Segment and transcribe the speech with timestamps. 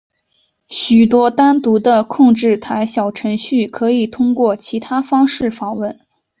[0.67, 5.99] 许多单独的控制台小程序可以通过其他方式访问。